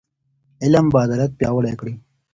علم 0.63 0.85
به 0.91 0.97
عدالت 1.05 1.31
پیاوړی 1.39 1.73
کړي. 1.79 1.93